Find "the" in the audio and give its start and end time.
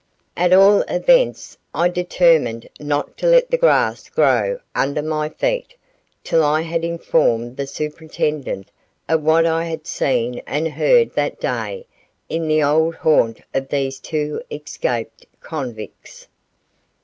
3.51-3.57, 7.55-7.67, 12.47-12.63